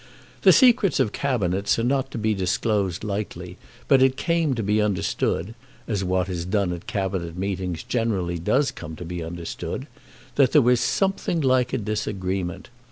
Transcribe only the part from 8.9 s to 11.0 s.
to be understood, that there was